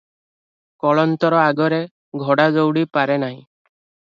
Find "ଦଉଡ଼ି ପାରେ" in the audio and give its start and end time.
2.57-3.19